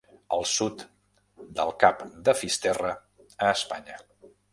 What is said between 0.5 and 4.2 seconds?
sud del cap de Fisterra a Espanya.